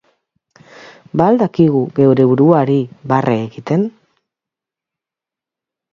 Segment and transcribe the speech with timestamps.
[1.19, 2.79] Ba al dakigu geure buruari
[3.13, 3.87] barre egiten?